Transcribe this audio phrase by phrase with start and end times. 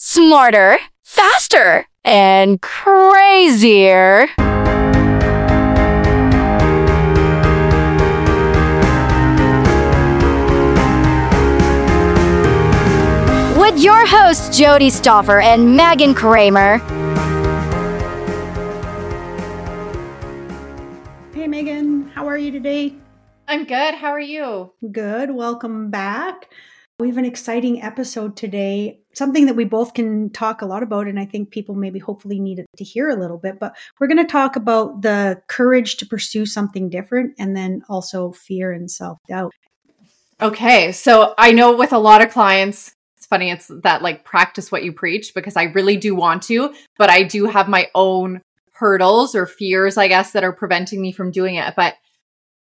[0.00, 4.28] smarter, faster, and crazier.
[13.58, 16.78] With your hosts, Jody Stauffer and Megan Kramer.
[21.34, 22.94] Hey, Megan, how are you today?
[23.48, 23.94] I'm good.
[23.94, 24.72] How are you?
[24.92, 25.32] Good.
[25.32, 26.50] Welcome back.
[27.00, 31.06] We have an exciting episode today, something that we both can talk a lot about.
[31.06, 33.60] And I think people maybe hopefully need to hear a little bit.
[33.60, 38.32] But we're going to talk about the courage to pursue something different and then also
[38.32, 39.52] fear and self doubt.
[40.42, 40.90] Okay.
[40.90, 44.82] So I know with a lot of clients, it's funny, it's that like practice what
[44.82, 48.42] you preach because I really do want to, but I do have my own
[48.72, 51.74] hurdles or fears, I guess, that are preventing me from doing it.
[51.76, 51.94] But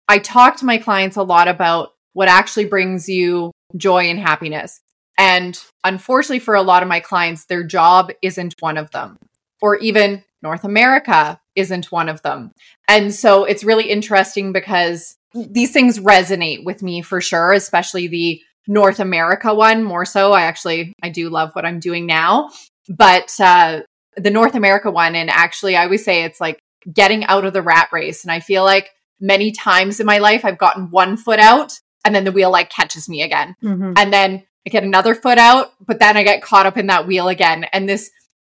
[0.07, 4.79] I talk to my clients a lot about what actually brings you joy and happiness.
[5.17, 9.17] And unfortunately, for a lot of my clients, their job isn't one of them,
[9.61, 12.51] or even North America isn't one of them.
[12.87, 18.41] And so it's really interesting because these things resonate with me for sure, especially the
[18.67, 20.31] North America one more so.
[20.33, 22.49] I actually I do love what I'm doing now,
[22.89, 23.81] but uh,
[24.15, 26.59] the North America one, and actually I always say it's like
[26.91, 28.23] getting out of the rat race.
[28.23, 32.13] And I feel like many times in my life I've gotten one foot out and
[32.13, 33.55] then the wheel like catches me again.
[33.63, 33.93] Mm-hmm.
[33.97, 37.07] And then I get another foot out, but then I get caught up in that
[37.07, 37.65] wheel again.
[37.73, 38.09] And this,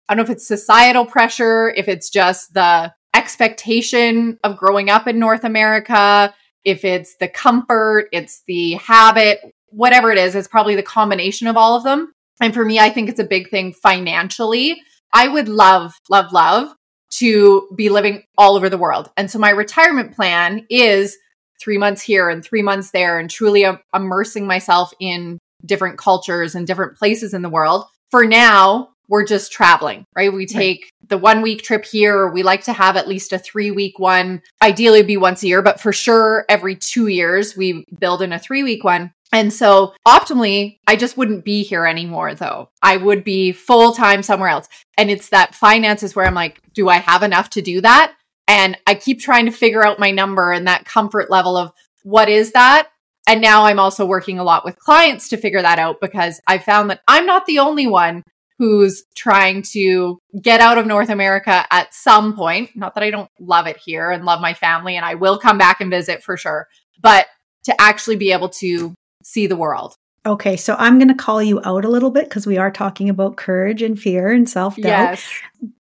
[0.08, 5.08] I don't know if it's societal pressure, if it's just the expectation of growing up
[5.08, 6.34] in North America,
[6.64, 11.58] if it's the comfort, it's the habit, whatever it is, it's probably the combination of
[11.58, 12.14] all of them.
[12.42, 14.82] And for me, I think it's a big thing financially.
[15.14, 16.74] I would love, love, love
[17.12, 19.10] to be living all over the world.
[19.18, 21.18] And so my retirement plan is
[21.62, 26.66] three months here and three months there and truly immersing myself in different cultures and
[26.66, 27.86] different places in the world.
[28.12, 30.32] For now, we're just traveling, right?
[30.32, 31.10] We take right.
[31.10, 32.30] the one week trip here.
[32.30, 34.42] We like to have at least a three week one.
[34.62, 38.40] Ideally, be once a year, but for sure, every two years, we build in a
[38.40, 39.12] three week one.
[39.32, 42.70] And so optimally, I just wouldn't be here anymore though.
[42.82, 44.68] I would be full time somewhere else.
[44.98, 48.14] And it's that finances where I'm like, do I have enough to do that?
[48.50, 51.72] And I keep trying to figure out my number and that comfort level of
[52.02, 52.90] what is that?
[53.28, 56.58] And now I'm also working a lot with clients to figure that out because I
[56.58, 58.24] found that I'm not the only one
[58.58, 62.72] who's trying to get out of North America at some point.
[62.76, 65.60] Not that I don't love it here and love my family and I will come
[65.60, 66.68] back and visit for sure,
[67.00, 67.28] but
[67.66, 69.94] to actually be able to see the world.
[70.26, 73.10] Okay, so I'm going to call you out a little bit because we are talking
[73.10, 75.12] about courage and fear and self doubt.
[75.12, 75.42] Yes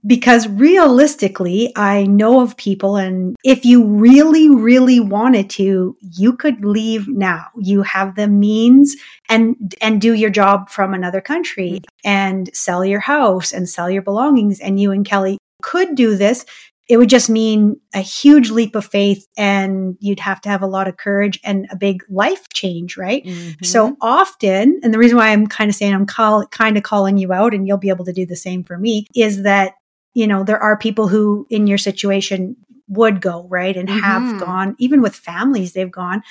[0.06, 6.64] because realistically, I know of people, and if you really, really wanted to, you could
[6.64, 7.46] leave now.
[7.58, 8.96] You have the means
[9.28, 14.02] and and do your job from another country and sell your house and sell your
[14.02, 14.60] belongings.
[14.60, 16.46] And you and Kelly could do this.
[16.88, 20.66] It would just mean a huge leap of faith, and you'd have to have a
[20.66, 23.24] lot of courage and a big life change, right?
[23.24, 23.64] Mm-hmm.
[23.64, 27.16] So often, and the reason why I'm kind of saying I'm call, kind of calling
[27.16, 29.74] you out, and you'll be able to do the same for me, is that
[30.14, 32.56] you know, there are people who in your situation
[32.88, 33.76] would go, right?
[33.76, 34.00] And mm-hmm.
[34.00, 36.22] have gone, even with families, they've gone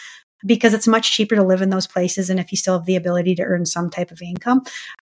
[0.46, 2.30] because it's much cheaper to live in those places.
[2.30, 4.64] And if you still have the ability to earn some type of income,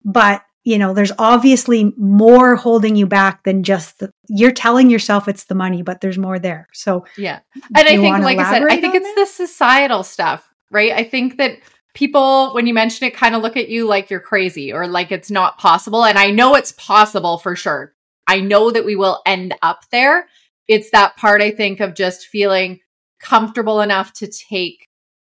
[0.04, 5.26] but you know, there's obviously more holding you back than just the, you're telling yourself
[5.26, 6.68] it's the money, but there's more there.
[6.74, 7.40] So, yeah.
[7.74, 9.14] And I think, like I said, I think it's that?
[9.16, 10.92] the societal stuff, right?
[10.92, 11.58] I think that
[11.94, 15.10] people, when you mention it, kind of look at you like you're crazy or like
[15.10, 16.04] it's not possible.
[16.04, 17.94] And I know it's possible for sure.
[18.28, 20.28] I know that we will end up there.
[20.68, 22.80] It's that part, I think, of just feeling
[23.20, 24.86] comfortable enough to take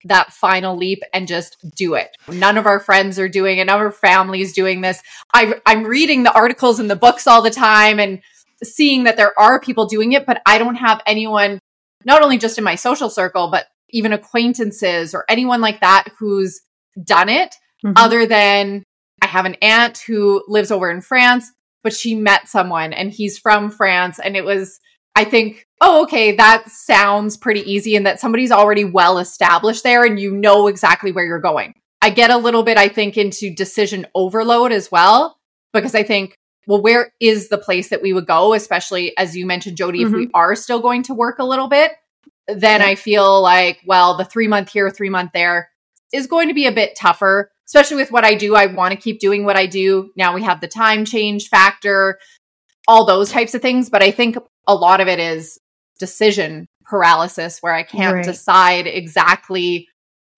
[0.03, 2.17] that final leap and just do it.
[2.27, 3.65] None of our friends are doing it.
[3.65, 5.01] None of our families doing this.
[5.33, 8.21] I, I'm reading the articles and the books all the time and
[8.63, 11.59] seeing that there are people doing it, but I don't have anyone,
[12.03, 16.61] not only just in my social circle, but even acquaintances or anyone like that who's
[17.03, 17.93] done it mm-hmm.
[17.95, 18.83] other than
[19.21, 21.51] I have an aunt who lives over in France
[21.83, 24.19] but she met someone and he's from France.
[24.19, 24.79] And it was,
[25.15, 30.03] I think, oh, okay, that sounds pretty easy and that somebody's already well established there
[30.03, 31.73] and you know exactly where you're going.
[32.01, 35.37] I get a little bit, I think, into decision overload as well,
[35.71, 36.35] because I think,
[36.67, 40.07] well, where is the place that we would go, especially as you mentioned, Jody, mm-hmm.
[40.07, 40.35] if we mm-hmm.
[40.35, 41.91] are still going to work a little bit,
[42.47, 42.87] then yeah.
[42.87, 45.69] I feel like, well, the three month here, three month there
[46.13, 48.53] is going to be a bit tougher especially with what I do.
[48.53, 50.11] I want to keep doing what I do.
[50.17, 52.19] Now we have the time change factor,
[52.85, 53.89] all those types of things.
[53.89, 54.37] But I think
[54.67, 55.57] a lot of it is
[55.97, 58.25] decision paralysis where I can't right.
[58.25, 59.87] decide exactly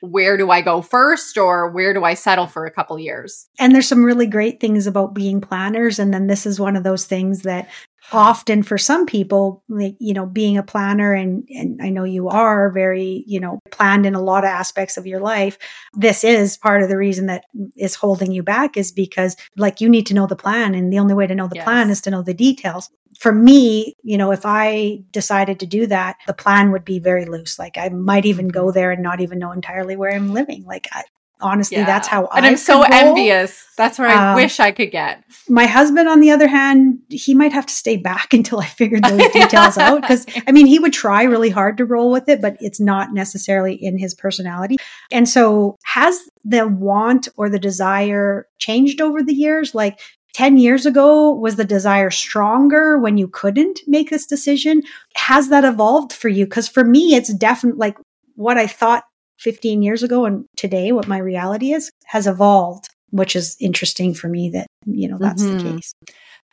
[0.01, 3.47] where do I go first or where do I settle for a couple years?
[3.57, 5.97] And there's some really great things about being planners.
[5.97, 7.67] And then this is one of those things that
[8.11, 12.27] often for some people like you know being a planner and and I know you
[12.27, 15.57] are very you know planned in a lot of aspects of your life
[15.93, 17.45] this is part of the reason that
[17.77, 20.99] is holding you back is because like you need to know the plan and the
[20.99, 21.63] only way to know the yes.
[21.63, 22.89] plan is to know the details
[23.19, 27.25] for me you know if I decided to do that the plan would be very
[27.25, 28.75] loose like I might even go mm-hmm.
[28.75, 31.03] there and not even know entirely where I'm living like I,
[31.43, 31.85] honestly yeah.
[31.85, 32.37] that's how I.
[32.37, 33.65] and I am so envious.
[33.75, 35.23] That's where i um, wish i could get.
[35.49, 39.03] my husband on the other hand he might have to stay back until i figured
[39.03, 42.41] those details out because i mean he would try really hard to roll with it
[42.41, 44.77] but it's not necessarily in his personality.
[45.11, 49.75] And so has the want or the desire changed over the years?
[49.75, 49.99] Like
[50.33, 54.81] 10 years ago was the desire stronger when you couldn't make this decision?
[55.15, 56.45] Has that evolved for you?
[56.45, 57.97] Because for me it's definitely like
[58.35, 59.03] what i thought
[59.43, 64.27] 15 years ago and today what my reality is has evolved which is interesting for
[64.27, 65.57] me that you know that's mm-hmm.
[65.57, 65.93] the case.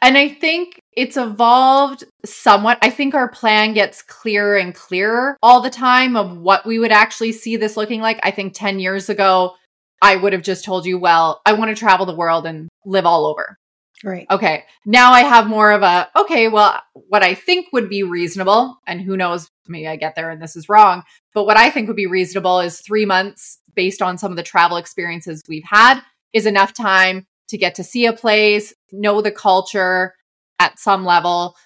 [0.03, 2.79] And i think it's evolved somewhat.
[2.83, 6.93] I think our plan gets clearer and clearer all the time of what we would
[6.93, 8.19] actually see this looking like.
[8.23, 9.55] I think 10 years ago
[10.03, 13.07] i would have just told you well i want to travel the world and live
[13.07, 13.57] all over
[14.03, 14.27] Right.
[14.31, 14.65] Okay.
[14.87, 19.01] Now I have more of a, okay, well, what I think would be reasonable, and
[19.01, 21.03] who knows, maybe I get there and this is wrong,
[21.35, 24.43] but what I think would be reasonable is three months based on some of the
[24.43, 26.01] travel experiences we've had
[26.33, 30.15] is enough time to get to see a place, know the culture
[30.59, 31.57] at some level,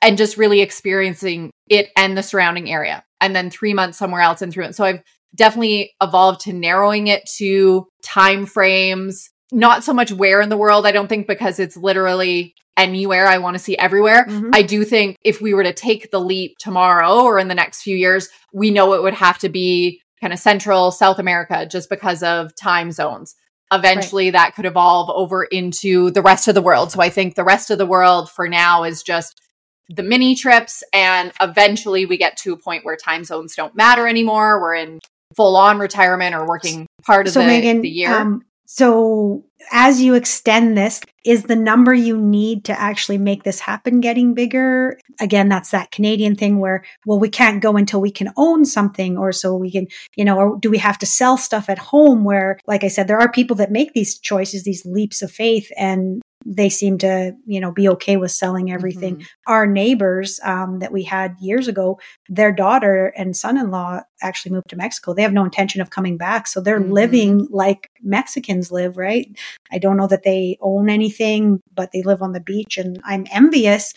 [0.00, 3.04] and just really experiencing it and the surrounding area.
[3.20, 4.74] And then three months somewhere else and through it.
[4.74, 5.02] So I've
[5.34, 10.86] definitely evolved to narrowing it to time frames not so much where in the world,
[10.86, 14.26] I don't think, because it's literally anywhere I want to see everywhere.
[14.26, 14.50] Mm-hmm.
[14.52, 17.82] I do think if we were to take the leap tomorrow or in the next
[17.82, 21.88] few years, we know it would have to be kind of Central South America just
[21.88, 23.36] because of time zones.
[23.72, 24.32] Eventually, right.
[24.34, 26.92] that could evolve over into the rest of the world.
[26.92, 29.40] So I think the rest of the world for now is just
[29.88, 30.82] the mini trips.
[30.92, 34.60] And eventually, we get to a point where time zones don't matter anymore.
[34.60, 35.00] We're in
[35.34, 38.14] full on retirement or working part of so the, Megan, the year.
[38.14, 43.60] Um, so as you extend this, is the number you need to actually make this
[43.60, 44.98] happen getting bigger?
[45.20, 49.16] Again, that's that Canadian thing where, well, we can't go until we can own something
[49.16, 52.24] or so we can, you know, or do we have to sell stuff at home
[52.24, 55.70] where, like I said, there are people that make these choices, these leaps of faith
[55.78, 59.16] and they seem to, you know, be okay with selling everything.
[59.16, 59.24] Mm-hmm.
[59.46, 61.98] Our neighbors um, that we had years ago,
[62.28, 65.14] their daughter and son-in-law actually moved to Mexico.
[65.14, 66.92] They have no intention of coming back, so they're mm-hmm.
[66.92, 68.96] living like Mexicans live.
[68.96, 69.28] Right?
[69.72, 73.26] I don't know that they own anything, but they live on the beach, and I'm
[73.32, 73.94] envious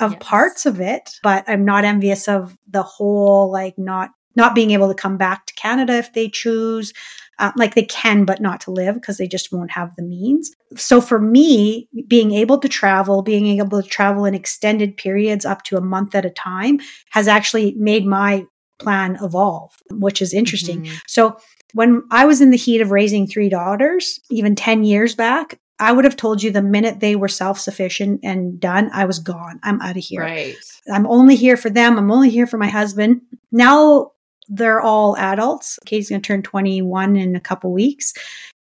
[0.00, 0.22] of yes.
[0.22, 4.88] parts of it, but I'm not envious of the whole like not not being able
[4.88, 6.92] to come back to Canada if they choose
[7.38, 10.50] uh, like they can, but not to live because they just won't have the means.
[10.76, 15.62] So for me, being able to travel, being able to travel in extended periods up
[15.64, 16.80] to a month at a time
[17.10, 18.46] has actually made my
[18.78, 20.82] plan evolve, which is interesting.
[20.82, 20.94] Mm-hmm.
[21.06, 21.38] So
[21.74, 25.92] when I was in the heat of raising three daughters, even 10 years back, I
[25.92, 29.60] would have told you the minute they were self sufficient and done, I was gone.
[29.62, 30.22] I'm out of here.
[30.22, 30.56] Right.
[30.92, 31.98] I'm only here for them.
[31.98, 33.20] I'm only here for my husband.
[33.52, 34.12] Now
[34.48, 35.78] they're all adults.
[35.84, 38.12] Katie's going to turn 21 in a couple weeks.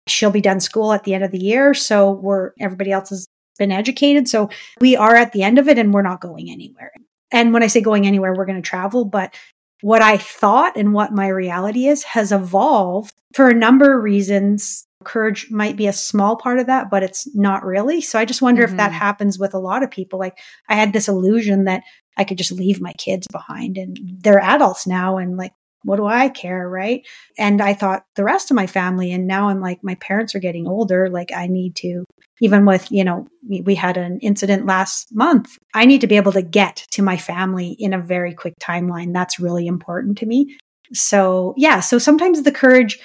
[0.07, 1.75] She'll be done school at the end of the year.
[1.75, 3.29] So we're, everybody else has
[3.59, 4.29] been educated.
[4.29, 4.51] So
[4.81, 6.93] we are at the end of it and we're not going anywhere.
[7.31, 9.05] And when I say going anywhere, we're going to travel.
[9.05, 9.35] But
[9.81, 14.87] what I thought and what my reality is has evolved for a number of reasons.
[15.05, 18.01] Courage might be a small part of that, but it's not really.
[18.01, 18.73] So I just wonder mm-hmm.
[18.73, 18.99] if that mm-hmm.
[18.99, 20.19] happens with a lot of people.
[20.19, 20.39] Like
[20.71, 21.83] I had this illusion that
[22.17, 25.53] I could just leave my kids behind and they're adults now and like
[25.85, 26.69] what do I care?
[26.69, 27.07] Right.
[27.39, 30.41] And I thought the rest of my family, and now I'm like, my parents are
[30.41, 31.09] getting older.
[31.09, 32.05] Like, I need to,
[32.41, 35.57] even with, you know, we had an incident last month.
[35.75, 39.13] I need to be able to get to my family in a very quick timeline.
[39.13, 40.57] That's really important to me.
[40.93, 41.81] So, yeah.
[41.81, 42.99] So sometimes the courage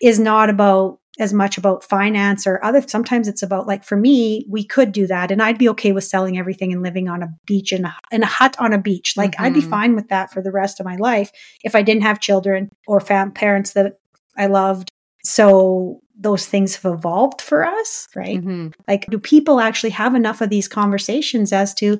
[0.00, 4.46] is not about as much about finance or other sometimes it's about like for me
[4.48, 7.28] we could do that and i'd be okay with selling everything and living on a
[7.46, 9.44] beach in a, in a hut on a beach like mm-hmm.
[9.44, 9.70] i'd be mm-hmm.
[9.70, 11.30] fine with that for the rest of my life
[11.62, 13.98] if i didn't have children or fam- parents that
[14.36, 14.90] i loved
[15.22, 18.68] so those things have evolved for us right mm-hmm.
[18.88, 21.98] like do people actually have enough of these conversations as to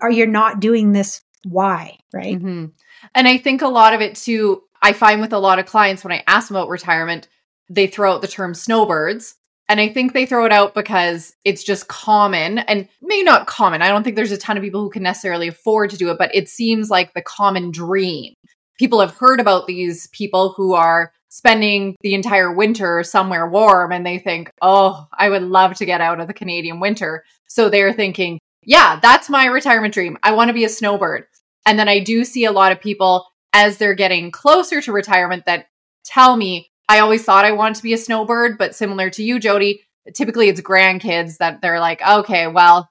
[0.00, 2.66] are you not doing this why right mm-hmm.
[3.14, 6.04] and i think a lot of it too i find with a lot of clients
[6.04, 7.28] when i ask them about retirement
[7.68, 9.34] they throw out the term snowbirds.
[9.68, 13.82] And I think they throw it out because it's just common and maybe not common.
[13.82, 16.18] I don't think there's a ton of people who can necessarily afford to do it,
[16.18, 18.34] but it seems like the common dream.
[18.78, 24.06] People have heard about these people who are spending the entire winter somewhere warm and
[24.06, 27.24] they think, oh, I would love to get out of the Canadian winter.
[27.48, 30.16] So they're thinking, yeah, that's my retirement dream.
[30.22, 31.26] I want to be a snowbird.
[31.66, 35.46] And then I do see a lot of people as they're getting closer to retirement
[35.46, 35.66] that
[36.04, 39.38] tell me, I always thought I wanted to be a snowbird, but similar to you,
[39.40, 39.82] Jody,
[40.14, 42.90] typically it's grandkids that they're like, okay, well,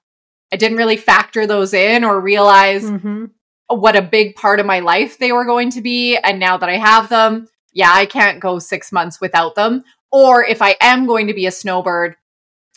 [0.52, 3.26] I didn't really factor those in or realize mm-hmm.
[3.68, 6.18] what a big part of my life they were going to be.
[6.18, 9.84] And now that I have them, yeah, I can't go six months without them.
[10.12, 12.16] Or if I am going to be a snowbird,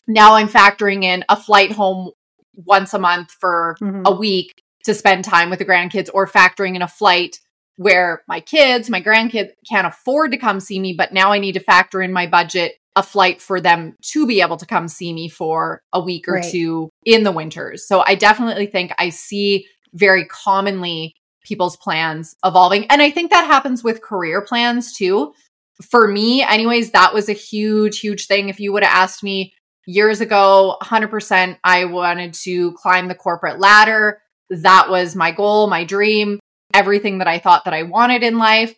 [0.06, 2.12] now I'm factoring in a flight home
[2.54, 4.02] once a month for mm-hmm.
[4.06, 7.38] a week to spend time with the grandkids or factoring in a flight
[7.78, 11.52] where my kids, my grandkids can't afford to come see me, but now I need
[11.52, 15.12] to factor in my budget a flight for them to be able to come see
[15.12, 16.50] me for a week or right.
[16.50, 17.86] two in the winters.
[17.86, 22.86] So I definitely think I see very commonly people's plans evolving.
[22.86, 25.32] And I think that happens with career plans too.
[25.80, 28.48] For me, anyways, that was a huge, huge thing.
[28.48, 29.54] If you would have asked me
[29.86, 34.20] years ago, 100%, I wanted to climb the corporate ladder.
[34.50, 36.40] That was my goal, my dream,
[36.74, 38.74] everything that I thought that I wanted in life.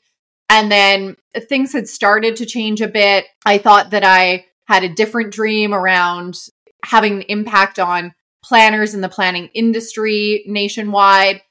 [0.49, 1.17] And then
[1.49, 3.27] things had started to change a bit.
[3.47, 6.37] I thought that I had a different dream around
[6.85, 11.43] having an impact on planners in the planning industry nationwide.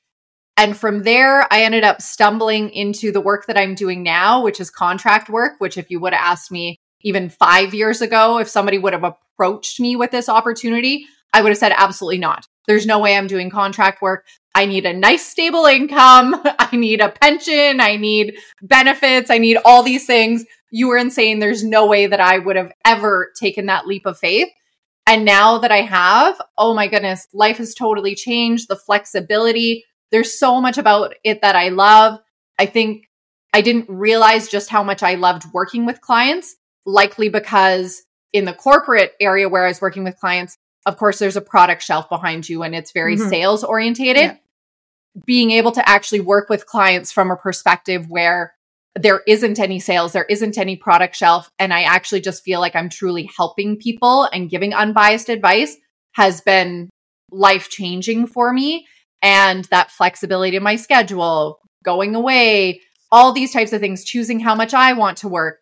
[0.58, 4.60] And from there, I ended up stumbling into the work that I'm doing now, which
[4.60, 8.50] is contract work, which, if you would have asked me even five years ago, if
[8.50, 12.46] somebody would have approached me with this opportunity, I would have said, absolutely not.
[12.70, 14.28] There's no way I'm doing contract work.
[14.54, 16.40] I need a nice stable income.
[16.60, 17.82] I need a pension.
[17.82, 19.32] I need benefits.
[19.32, 20.46] I need all these things.
[20.70, 21.40] You were insane.
[21.40, 24.50] There's no way that I would have ever taken that leap of faith.
[25.08, 28.68] And now that I have, oh my goodness, life has totally changed.
[28.68, 32.20] The flexibility, there's so much about it that I love.
[32.60, 33.10] I think
[33.52, 38.54] I didn't realize just how much I loved working with clients, likely because in the
[38.54, 42.48] corporate area where I was working with clients, of course, there's a product shelf behind
[42.48, 43.29] you and it's very mm-hmm.
[43.29, 44.24] sales orientated.
[44.24, 44.38] Yeah.
[45.25, 48.53] Being able to actually work with clients from a perspective where
[48.95, 52.75] there isn't any sales, there isn't any product shelf, and I actually just feel like
[52.75, 55.77] I'm truly helping people and giving unbiased advice
[56.13, 56.89] has been
[57.31, 58.88] life changing for me.
[59.21, 62.81] And that flexibility in my schedule, going away,
[63.12, 65.59] all these types of things, choosing how much I want to work,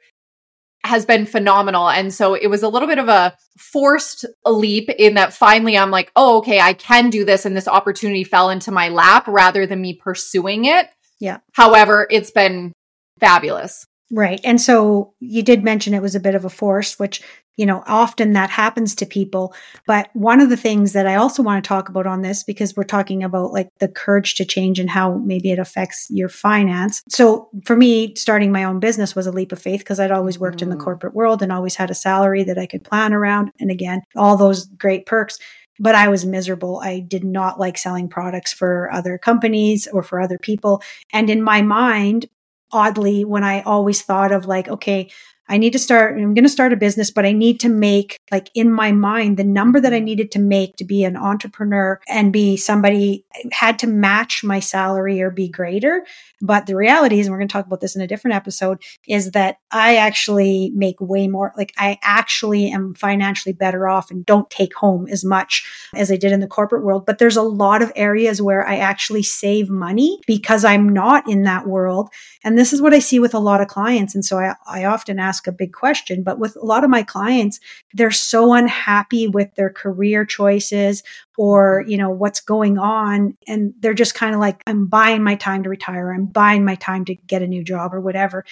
[0.88, 1.90] has been phenomenal.
[1.90, 5.92] And so it was a little bit of a forced leap in that finally I'm
[5.92, 7.46] like, oh, okay, I can do this.
[7.46, 10.90] And this opportunity fell into my lap rather than me pursuing it.
[11.20, 11.40] Yeah.
[11.54, 12.74] However, it's been
[13.20, 13.86] fabulous.
[14.12, 14.40] Right.
[14.44, 17.22] And so you did mention it was a bit of a force, which
[17.58, 19.54] you know, often that happens to people.
[19.88, 22.76] But one of the things that I also want to talk about on this, because
[22.76, 27.02] we're talking about like the courage to change and how maybe it affects your finance.
[27.10, 30.40] So for me, starting my own business was a leap of faith because I'd always
[30.40, 30.64] worked mm.
[30.64, 30.84] in the mm.
[30.84, 33.52] corporate world and always had a salary that I could plan around.
[33.60, 35.40] And again, all those great perks
[35.80, 36.80] but I was miserable.
[36.84, 40.82] I did not like selling products for other companies or for other people.
[41.14, 42.26] And in my mind,
[42.72, 45.10] oddly, when I always thought of like, okay,
[45.50, 48.20] I need to start, I'm going to start a business, but I need to make
[48.32, 52.00] like in my mind the number that I needed to make to be an entrepreneur
[52.08, 56.06] and be somebody had to match my salary or be greater.
[56.42, 58.82] But the reality is, and we're going to talk about this in a different episode,
[59.08, 64.26] is that I actually make way more, like I actually am financially better off and
[64.26, 67.06] don't take home as much as I did in the corporate world.
[67.06, 71.44] But there's a lot of areas where I actually save money because I'm not in
[71.44, 72.10] that world.
[72.44, 74.14] And this is what I see with a lot of clients.
[74.14, 76.24] And so I, I often ask, ask a big question.
[76.24, 77.60] But with a lot of my clients,
[77.94, 81.04] they're so unhappy with their career choices
[81.38, 83.38] or, you know, what's going on.
[83.48, 86.12] And they're just kind of like, I'm buying my time to retire.
[86.12, 88.46] I'm buying my time to get a new job or whatever.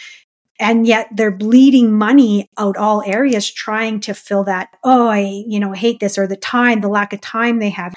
[0.60, 5.60] And yet they're bleeding money out all areas trying to fill that, oh, I, you
[5.60, 7.94] know, hate this or the time, the lack of time they have.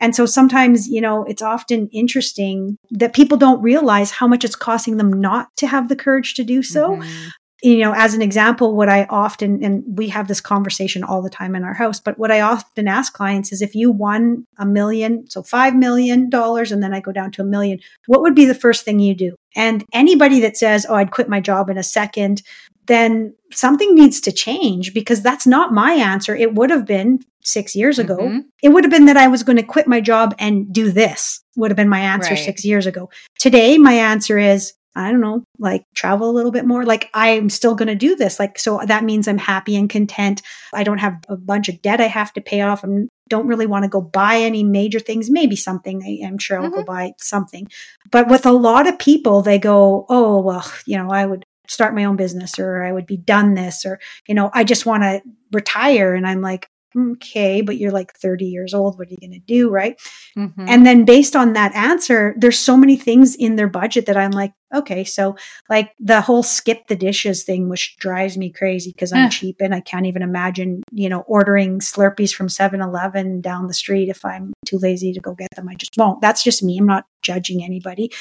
[0.00, 4.56] And so sometimes, you know, it's often interesting that people don't realize how much it's
[4.56, 6.96] costing them not to have the courage to do so.
[6.96, 7.28] Mm-hmm
[7.62, 11.30] you know, as an example, what I often, and we have this conversation all the
[11.30, 14.64] time in our house, but what I often ask clients is if you won a
[14.64, 18.46] million, so $5 million, and then I go down to a million, what would be
[18.46, 19.36] the first thing you do?
[19.54, 22.42] And anybody that says, oh, I'd quit my job in a second,
[22.86, 26.34] then something needs to change because that's not my answer.
[26.34, 28.16] It would have been six years ago.
[28.16, 28.40] Mm-hmm.
[28.62, 31.40] It would have been that I was going to quit my job and do this,
[31.56, 32.44] would have been my answer right.
[32.44, 33.10] six years ago.
[33.38, 36.84] Today, my answer is, I don't know, like travel a little bit more.
[36.84, 38.40] Like I'm still going to do this.
[38.40, 40.42] Like, so that means I'm happy and content.
[40.74, 42.84] I don't have a bunch of debt I have to pay off.
[42.84, 42.88] I
[43.28, 45.30] don't really want to go buy any major things.
[45.30, 46.02] Maybe something.
[46.04, 46.80] I, am sure I'll mm-hmm.
[46.80, 47.68] go buy something.
[48.10, 51.94] But with a lot of people, they go, oh, well, you know, I would start
[51.94, 55.04] my own business or I would be done this or, you know, I just want
[55.04, 56.14] to retire.
[56.14, 58.98] And I'm like, okay, but you're like 30 years old.
[58.98, 59.70] What are you going to do?
[59.70, 60.00] Right.
[60.36, 60.66] Mm-hmm.
[60.68, 64.32] And then based on that answer, there's so many things in their budget that I'm
[64.32, 65.36] like, okay, so
[65.68, 69.74] like the whole skip the dishes thing, which drives me crazy because I'm cheap and
[69.74, 74.24] I can't even imagine, you know, ordering Slurpees from 7 Eleven down the street if
[74.24, 75.68] I'm too lazy to go get them.
[75.68, 76.20] I just won't.
[76.20, 76.78] That's just me.
[76.78, 78.12] I'm not judging anybody.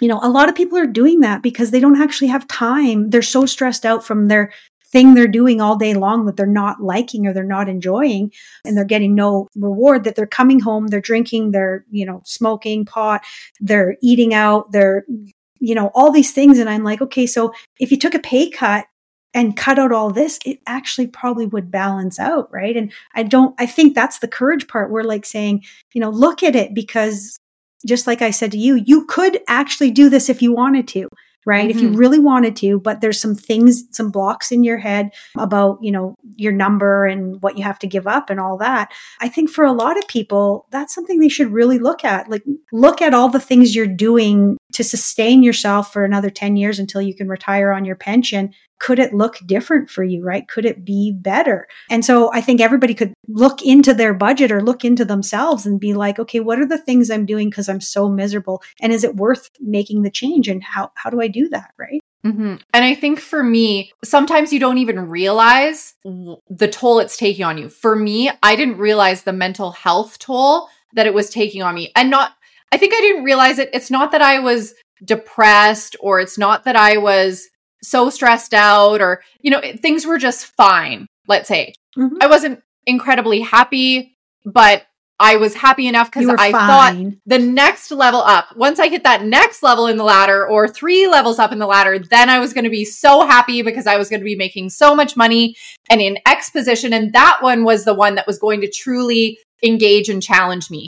[0.00, 3.10] You know, a lot of people are doing that because they don't actually have time.
[3.10, 4.52] They're so stressed out from their
[4.88, 8.32] thing they're doing all day long that they're not liking or they're not enjoying
[8.64, 12.84] and they're getting no reward that they're coming home they're drinking they're you know smoking
[12.84, 13.22] pot
[13.60, 15.04] they're eating out they're
[15.58, 16.58] you know all these things.
[16.58, 18.86] And i'm like okay so if you took a pay cut
[19.34, 22.76] and cut out all this it actually probably would balance out right?
[22.76, 24.90] And i don't i think that's the courage part.
[24.90, 25.64] We're like saying
[25.94, 27.38] you know look at it because
[27.86, 31.08] just like i said to you you could actually do this if you wanted to
[31.46, 31.70] right?
[31.70, 31.70] Mm-hmm.
[31.70, 31.98] If you mm-hmm.
[31.98, 36.16] really wanted to, but there's some things, some blocks in your head about, you know,
[36.34, 38.92] your number and what you have to give up and all that.
[39.20, 42.28] I think for a lot of people, that's something they should really look at.
[42.28, 46.78] Like, look at all the things you're doing to sustain yourself for another 10 years
[46.78, 50.46] until you can retire on your pension could it look different for you, right?
[50.48, 51.66] Could it be better?
[51.90, 55.80] And so I think everybody could look into their budget or look into themselves and
[55.80, 58.62] be like, okay, what are the things I'm doing because I'm so miserable?
[58.80, 60.48] And is it worth making the change?
[60.48, 62.02] And how, how do I do that, right?
[62.24, 62.56] Mm-hmm.
[62.74, 67.56] And I think for me, sometimes you don't even realize the toll it's taking on
[67.56, 67.68] you.
[67.68, 71.92] For me, I didn't realize the mental health toll that it was taking on me.
[71.94, 72.32] And not,
[72.72, 73.70] I think I didn't realize it.
[73.72, 77.48] It's not that I was depressed or it's not that I was
[77.82, 81.74] so stressed out or, you know, things were just fine, let's say.
[81.96, 82.16] Mm-hmm.
[82.20, 84.84] I wasn't incredibly happy, but
[85.18, 87.12] I was happy enough because I fine.
[87.12, 90.68] thought the next level up, once I hit that next level in the ladder or
[90.68, 93.86] three levels up in the ladder, then I was going to be so happy because
[93.86, 95.56] I was going to be making so much money
[95.88, 96.92] and in X position.
[96.92, 100.86] And that one was the one that was going to truly engage and challenge me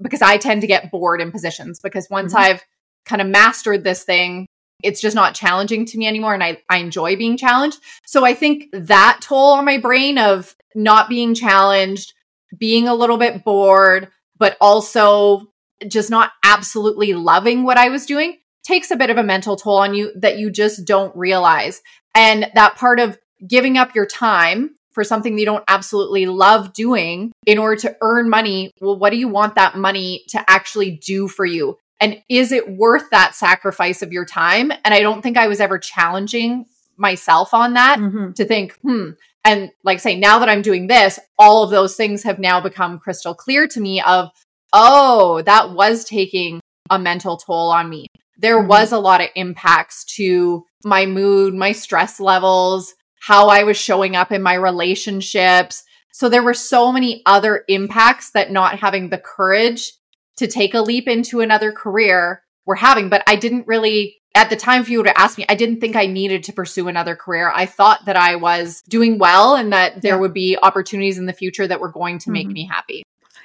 [0.00, 2.42] because I tend to get bored in positions because once mm-hmm.
[2.42, 2.64] I've
[3.04, 4.46] kind of mastered this thing,
[4.82, 7.78] it's just not challenging to me anymore and I, I enjoy being challenged.
[8.04, 12.12] So I think that toll on my brain of not being challenged,
[12.58, 15.52] being a little bit bored, but also
[15.88, 19.78] just not absolutely loving what I was doing takes a bit of a mental toll
[19.78, 21.80] on you that you just don't realize.
[22.14, 27.30] And that part of giving up your time for something you don't absolutely love doing
[27.44, 31.28] in order to earn money, well, what do you want that money to actually do
[31.28, 31.76] for you?
[32.00, 34.72] And is it worth that sacrifice of your time?
[34.86, 36.64] And I don't think I was ever challenging
[36.96, 38.32] myself on that mm-hmm.
[38.32, 39.10] to think, hmm.
[39.44, 42.98] And like say, now that I'm doing this, all of those things have now become
[42.98, 44.30] crystal clear to me of,
[44.72, 48.06] oh, that was taking a mental toll on me.
[48.38, 48.68] There mm-hmm.
[48.68, 54.16] was a lot of impacts to my mood, my stress levels, how I was showing
[54.16, 55.82] up in my relationships.
[56.12, 59.92] So there were so many other impacts that not having the courage
[60.36, 64.56] to take a leap into another career were having, but I didn't really at the
[64.56, 67.16] time, if you would have asked me, I didn't think I needed to pursue another
[67.16, 67.50] career.
[67.54, 70.20] I thought that I was doing well and that there yeah.
[70.20, 72.32] would be opportunities in the future that were going to mm-hmm.
[72.34, 73.02] make me happy.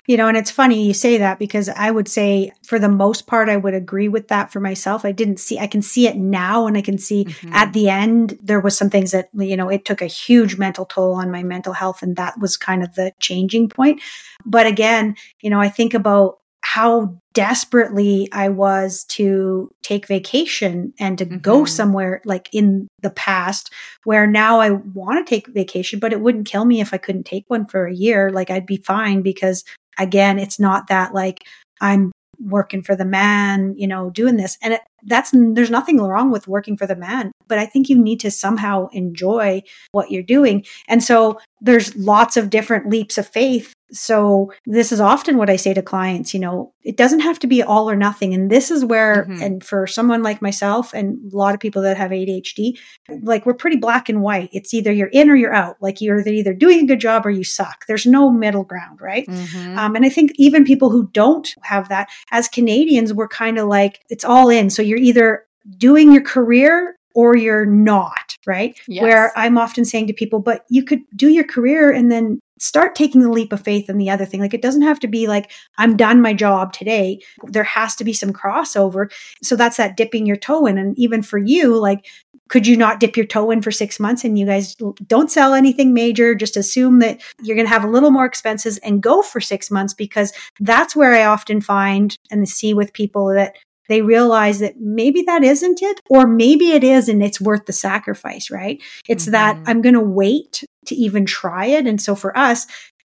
[0.08, 3.28] You know, and it's funny you say that because I would say for the most
[3.28, 5.06] part, I would agree with that for myself.
[5.06, 7.54] I didn't see, I can see it now and I can see mm-hmm.
[7.54, 10.86] at the end, there was some things that, you know, it took a huge mental
[10.86, 12.02] toll on my mental health.
[12.02, 14.02] And that was kind of the changing point.
[14.44, 21.18] But again, you know, I think about how desperately I was to take vacation and
[21.18, 21.38] to mm-hmm.
[21.38, 26.22] go somewhere like in the past where now I want to take vacation, but it
[26.22, 28.30] wouldn't kill me if I couldn't take one for a year.
[28.30, 29.64] Like I'd be fine because
[29.98, 31.44] again, it's not that like
[31.82, 34.58] I'm working for the man, you know, doing this.
[34.62, 37.98] And it, that's, there's nothing wrong with working for the man, but I think you
[37.98, 40.66] need to somehow enjoy what you're doing.
[40.88, 43.74] And so there's lots of different leaps of faith.
[43.92, 47.48] So this is often what I say to clients, you know, it doesn't have to
[47.48, 48.34] be all or nothing.
[48.34, 49.44] And this is where, mm-hmm.
[49.44, 52.80] and for someone like myself and a lot of people that have ADHD,
[53.22, 54.50] like we're pretty black and white.
[54.54, 55.76] It's either you're in or you're out.
[55.82, 57.86] Like you're either doing a good job or you suck.
[57.86, 59.28] There's no middle ground, right?
[59.28, 59.78] Mm-hmm.
[59.78, 63.68] Um, and I think even people who don't have that, as Canadians, we're kind of
[63.68, 64.70] like, it's all in.
[64.70, 65.46] So you're either
[65.78, 68.78] doing your career or you're not, right?
[68.88, 69.02] Yes.
[69.02, 72.94] Where I'm often saying to people, but you could do your career and then start
[72.94, 74.40] taking the leap of faith in the other thing.
[74.40, 77.20] Like it doesn't have to be like, I'm done my job today.
[77.44, 79.12] There has to be some crossover.
[79.42, 80.78] So that's that dipping your toe in.
[80.78, 82.06] And even for you, like,
[82.50, 84.76] could you not dip your toe in for six months and you guys
[85.08, 86.36] don't sell anything major?
[86.36, 89.72] Just assume that you're going to have a little more expenses and go for six
[89.72, 93.56] months because that's where I often find and see with people that
[93.92, 97.74] they realize that maybe that isn't it, or maybe it is and it's worth the
[97.74, 98.82] sacrifice, right?
[99.08, 99.32] It's mm-hmm.
[99.34, 101.86] that I'm going to wait to even try it.
[101.86, 102.68] And so for us,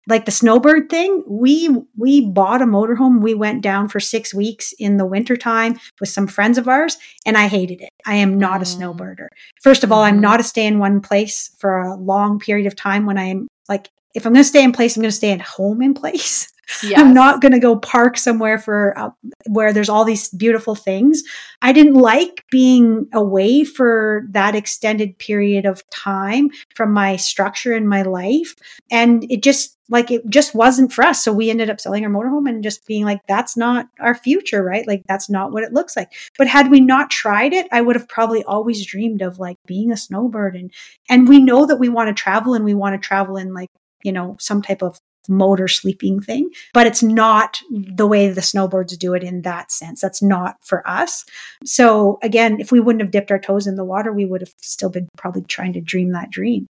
[0.08, 4.74] like the snowbird thing we we bought a motorhome we went down for six weeks
[4.80, 8.60] in the wintertime with some friends of ours and i hated it i am not
[8.60, 8.64] mm.
[8.64, 9.30] a snowbirder
[9.62, 10.22] first of all i'm mm-hmm.
[10.22, 13.90] not a stay in one place for a long period of time when i'm like
[14.14, 16.52] if i'm going to stay in place i'm going to stay at home in place
[16.84, 16.94] Yes.
[17.00, 19.10] I'm not going to go park somewhere for uh,
[19.48, 21.24] where there's all these beautiful things.
[21.62, 27.88] I didn't like being away for that extended period of time from my structure in
[27.88, 28.56] my life.
[28.90, 31.22] And it just like it just wasn't for us.
[31.22, 34.64] So we ended up selling our motorhome and just being like, that's not our future,
[34.64, 34.88] right?
[34.88, 36.14] Like that's not what it looks like.
[36.38, 39.92] But had we not tried it, I would have probably always dreamed of like being
[39.92, 40.72] a snowbird and
[41.10, 43.70] and we know that we want to travel and we want to travel in like
[44.04, 48.98] you know some type of motor sleeping thing, but it's not the way the snowbirds
[48.98, 50.02] do it in that sense.
[50.02, 51.26] That's not for us.
[51.64, 54.54] So again, if we wouldn't have dipped our toes in the water, we would have
[54.62, 56.66] still been probably trying to dream that dream.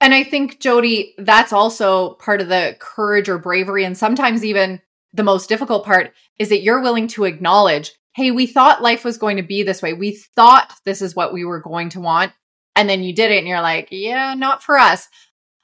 [0.00, 3.84] And I think, Jody, that's also part of the courage or bravery.
[3.84, 4.80] And sometimes even
[5.12, 9.18] the most difficult part is that you're willing to acknowledge, hey, we thought life was
[9.18, 9.92] going to be this way.
[9.92, 12.32] We thought this is what we were going to want.
[12.74, 15.08] And then you did it and you're like, yeah, not for us.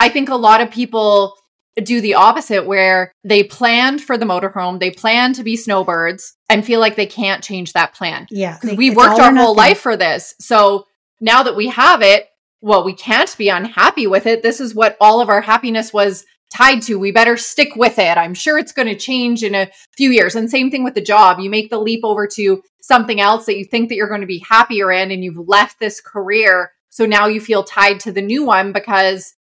[0.02, 1.36] I think a lot of people
[1.76, 6.66] do the opposite where they planned for the motorhome, they plan to be snowbirds and
[6.66, 8.26] feel like they can't change that plan.
[8.28, 8.58] Yeah.
[8.64, 10.34] We worked our whole life for this.
[10.40, 10.86] So
[11.20, 12.26] now that we have it,
[12.60, 14.42] well, we can't be unhappy with it.
[14.42, 16.98] This is what all of our happiness was tied to.
[16.98, 18.18] We better stick with it.
[18.18, 20.34] I'm sure it's going to change in a few years.
[20.34, 21.38] And same thing with the job.
[21.38, 24.26] You make the leap over to something else that you think that you're going to
[24.26, 26.72] be happier in and you've left this career.
[26.90, 29.34] So now you feel tied to the new one because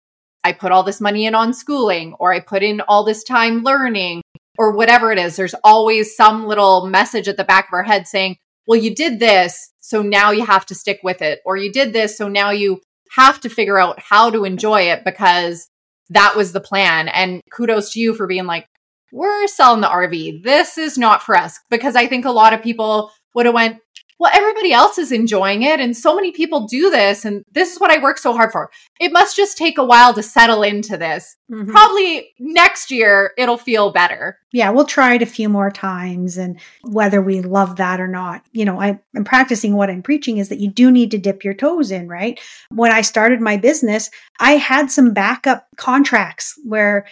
[0.43, 3.63] I put all this money in on schooling or I put in all this time
[3.63, 4.21] learning
[4.58, 5.36] or whatever it is.
[5.36, 9.19] There's always some little message at the back of our head saying, well, you did
[9.19, 11.39] this, so now you have to stick with it.
[11.43, 12.82] Or you did this, so now you
[13.15, 15.67] have to figure out how to enjoy it because
[16.10, 17.08] that was the plan.
[17.08, 18.67] And kudos to you for being like,
[19.12, 20.43] we're selling the RV.
[20.43, 21.60] This is not for us.
[21.71, 23.80] Because I think a lot of people would have went,
[24.19, 25.79] well, everybody else is enjoying it.
[25.79, 27.23] And so many people do this.
[27.23, 28.69] And this is what I work so hard for.
[28.99, 31.38] It must just take a while to settle into this.
[31.49, 31.71] Mm-hmm.
[31.71, 34.38] Probably next year, it'll feel better.
[34.51, 36.38] Yeah, we'll try it a few more times.
[36.38, 40.38] And whether we love that or not, you know, I, I'm practicing what I'm preaching
[40.38, 42.39] is that you do need to dip your toes in, right?
[42.69, 47.05] When I started my business, I had some backup contracts where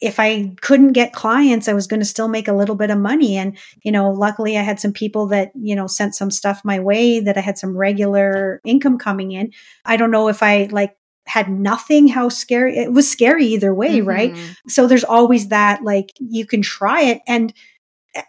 [0.00, 2.98] if I couldn't get clients, I was going to still make a little bit of
[2.98, 3.36] money.
[3.36, 6.80] And, you know, luckily I had some people that, you know, sent some stuff my
[6.80, 9.52] way that I had some regular income coming in.
[9.84, 14.00] I don't know if I like had nothing, how scary it was scary either way,
[14.00, 14.08] mm-hmm.
[14.08, 14.36] right?
[14.68, 17.22] So there's always that, like, you can try it.
[17.26, 17.54] And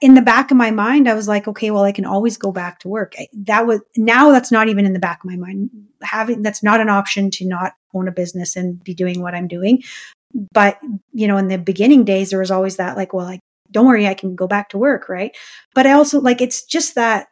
[0.02, 2.52] in the back of my mind, I was like, okay, well, I can always go
[2.52, 3.14] back to work.
[3.34, 5.70] That was now that's not even in the back of my mind.
[6.02, 9.48] Having that's not an option to not own a business and be doing what I'm
[9.48, 9.84] doing
[10.54, 10.80] but
[11.14, 13.40] you know in the beginning days there was always that like well like
[13.72, 15.36] don't worry i can go back to work right?
[15.74, 17.28] But i also like it's just that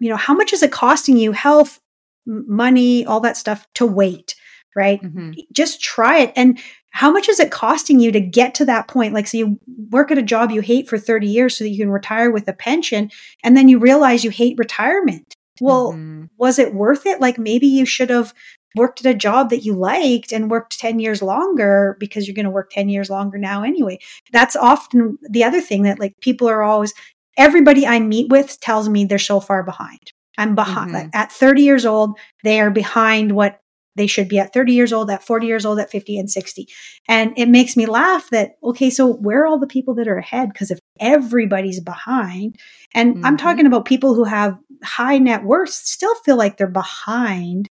[0.00, 1.80] you know how much is it costing you health
[2.26, 4.34] money all that stuff to wait
[4.78, 5.02] right?
[5.02, 5.32] Mm-hmm.
[5.52, 6.32] just try it.
[6.36, 6.58] And
[6.90, 9.12] how much is it costing you to get to that point?
[9.12, 9.58] Like so you
[9.90, 12.48] work at a job you hate for 30 years so that you can retire with
[12.48, 13.10] a pension
[13.42, 15.34] and then you realize you hate retirement.
[15.60, 16.26] Well mm-hmm.
[16.36, 17.20] was it worth it?
[17.20, 18.32] Like maybe you should have
[18.74, 22.44] worked at a job that you liked and worked 10 years longer because you're going
[22.44, 23.98] to work 10 years longer now anyway.
[24.32, 26.92] That's often the other thing that like people are always,
[27.36, 30.12] everybody I meet with tells me they're so far behind.
[30.36, 30.92] I'm behind.
[30.92, 31.06] Mm-hmm.
[31.06, 33.60] Like, at 30 years old, they are behind what
[33.96, 36.68] they should be at 30 years old, at 40 years old, at 50 and 60.
[37.08, 40.18] And it makes me laugh that, okay, so where are all the people that are
[40.18, 40.50] ahead?
[40.52, 42.56] Because if everybody's behind,
[42.94, 43.26] and mm-hmm.
[43.26, 47.68] I'm talking about people who have high net worth still feel like they're behind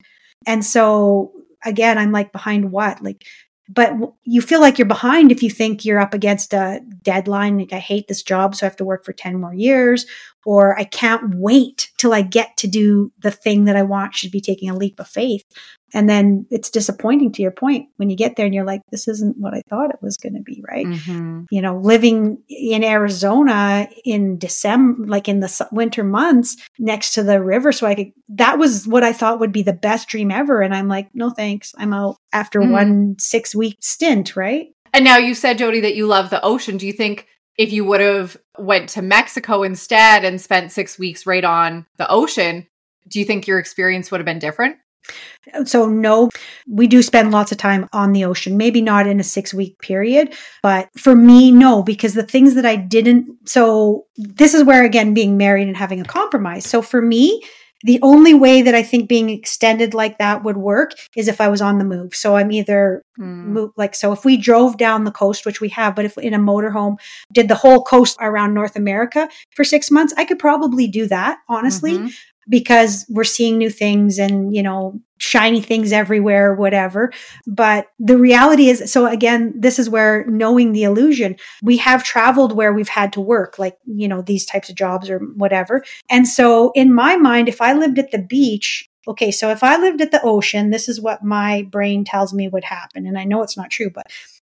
[0.47, 1.33] and so
[1.63, 3.03] again, I'm like, behind what?
[3.03, 3.25] Like,
[3.69, 7.57] but you feel like you're behind if you think you're up against a deadline.
[7.57, 10.05] Like, I hate this job, so I have to work for 10 more years,
[10.45, 14.31] or I can't wait till I get to do the thing that I want, should
[14.31, 15.43] be taking a leap of faith.
[15.93, 19.07] And then it's disappointing to your point when you get there and you're like, this
[19.07, 20.85] isn't what I thought it was going to be, right?
[20.85, 21.43] Mm-hmm.
[21.49, 27.41] You know, living in Arizona in December, like in the winter months next to the
[27.41, 27.71] river.
[27.71, 30.61] So I could, that was what I thought would be the best dream ever.
[30.61, 31.73] And I'm like, no thanks.
[31.77, 32.71] I'm out after mm-hmm.
[32.71, 34.67] one six week stint, right?
[34.93, 36.77] And now you said, Jody, that you love the ocean.
[36.77, 41.25] Do you think if you would have went to Mexico instead and spent six weeks
[41.25, 42.67] right on the ocean,
[43.07, 44.77] do you think your experience would have been different?
[45.65, 46.29] So, no,
[46.67, 49.79] we do spend lots of time on the ocean, maybe not in a six week
[49.79, 54.83] period, but for me, no, because the things that I didn't, so this is where
[54.83, 56.65] again, being married and having a compromise.
[56.65, 57.41] So, for me,
[57.83, 61.47] the only way that I think being extended like that would work is if I
[61.47, 62.15] was on the move.
[62.15, 63.45] So I'm either mm.
[63.45, 66.33] move, like, so if we drove down the coast, which we have, but if in
[66.33, 66.97] a motorhome
[67.31, 71.39] did the whole coast around North America for six months, I could probably do that,
[71.47, 71.93] honestly.
[71.93, 72.07] Mm-hmm
[72.49, 77.11] because we're seeing new things and, you know, shiny things everywhere, whatever.
[77.45, 82.55] But the reality is, so again, this is where knowing the illusion, we have traveled
[82.55, 85.83] where we've had to work, like, you know, these types of jobs or whatever.
[86.09, 89.77] And so in my mind, if I lived at the beach, okay, so if I
[89.77, 93.07] lived at the ocean, this is what my brain tells me would happen.
[93.07, 94.07] And I know it's not true, but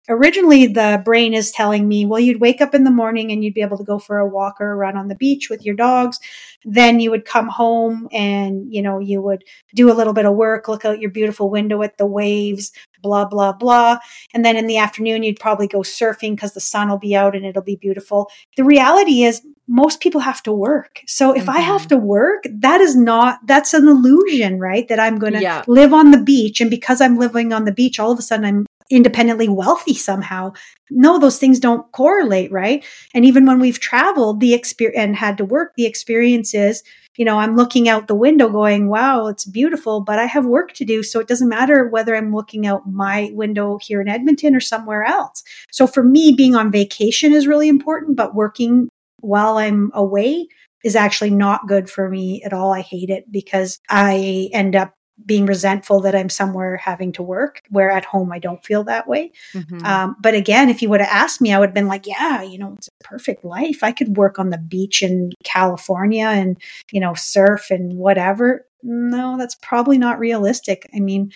[0.10, 3.54] originally the brain is telling me, well, you'd wake up in the morning and you'd
[3.54, 5.76] be able to go for a walk or a run on the beach with your
[5.76, 6.20] dogs.
[6.64, 9.44] Then you would come home and, you know, you would
[9.76, 13.26] do a little bit of work, look out your beautiful window at the waves, blah,
[13.26, 14.00] blah, blah.
[14.34, 17.36] And then in the afternoon, you'd probably go surfing because the sun will be out
[17.36, 18.30] and it'll be beautiful.
[18.56, 21.02] The reality is most people have to work.
[21.08, 21.50] So if mm-hmm.
[21.52, 21.90] I have mm-hmm.
[21.90, 24.88] to work, that is not, that's an illusion, right?
[24.88, 25.64] That I'm going to yeah.
[25.68, 26.62] live on the beach.
[26.62, 30.54] And because I'm living on the beach, all of a sudden I'm independently wealthy somehow.
[30.90, 32.86] No, those things don't correlate, right?
[33.14, 36.84] And even when we've traveled the experience and had to work, the experiences,
[37.18, 40.74] you know, I'm looking out the window going, wow, it's beautiful, but I have work
[40.74, 41.04] to do.
[41.04, 45.04] So it doesn't matter whether I'm looking out my window here in Edmonton or somewhere
[45.04, 45.44] else.
[45.72, 48.88] So for me, being on vacation is really important, but working
[49.20, 50.48] while I'm away
[50.84, 52.72] is actually not good for me at all.
[52.72, 54.94] I hate it because I end up
[55.26, 59.08] being resentful that I'm somewhere having to work, where at home I don't feel that
[59.08, 59.32] way.
[59.54, 59.86] Mm-hmm.
[59.86, 62.42] Um, but again, if you would have asked me, I would have been like, yeah,
[62.44, 63.84] you know, it's a perfect life.
[63.84, 66.58] I could work on the beach in California and,
[66.92, 68.66] you know, surf and whatever.
[68.84, 70.90] No, that's probably not realistic.
[70.96, 71.32] I mean,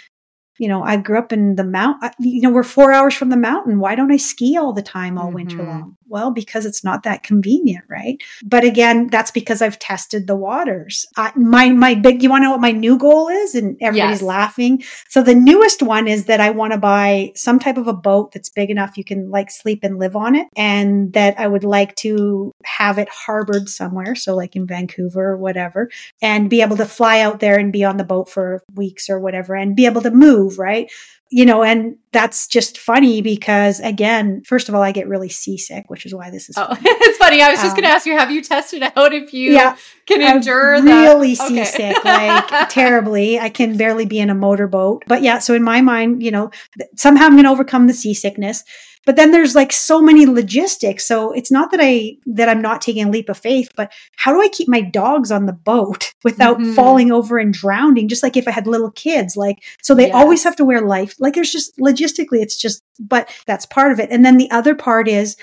[0.60, 3.38] you know, I grew up in the mount, you know, we're four hours from the
[3.38, 3.80] mountain.
[3.80, 5.36] Why don't I ski all the time, all mm-hmm.
[5.36, 5.98] winter long?
[6.12, 8.22] Well, because it's not that convenient, right?
[8.44, 11.06] But again, that's because I've tested the waters.
[11.16, 13.56] I, my, my big, you want to know what my new goal is?
[13.56, 14.22] And everybody's yes.
[14.22, 14.84] laughing.
[15.08, 18.34] So the newest one is that I want to buy some type of a boat
[18.34, 20.48] that's big enough you can like sleep and live on it.
[20.58, 24.14] And that I would like to have it harbored somewhere.
[24.16, 25.90] So like in Vancouver or whatever,
[26.22, 29.20] and be able to fly out there and be on the boat for weeks or
[29.20, 30.92] whatever and be able to move, right?
[31.34, 35.90] You know, and that's just funny because again, first of all, I get really seasick,
[35.90, 36.58] which is why this is.
[36.58, 37.42] Oh, it's funny.
[37.42, 39.78] I was just um, going to ask you: Have you tested out if you yeah,
[40.06, 42.28] can endure I'm really seasick, okay.
[42.50, 43.40] like terribly?
[43.40, 45.04] I can barely be in a motorboat.
[45.08, 46.52] But yeah, so in my mind, you know,
[46.98, 48.66] somehow I'm going to overcome the seasickness.
[49.06, 51.08] But then there's like so many logistics.
[51.08, 54.32] So it's not that I, that I'm not taking a leap of faith, but how
[54.32, 56.74] do I keep my dogs on the boat without mm-hmm.
[56.74, 58.08] falling over and drowning?
[58.08, 61.16] Just like if I had little kids, like, so they always have to wear life.
[61.20, 64.10] Like there's just logistically, it's just, but that's part of it.
[64.12, 65.36] And then the other part is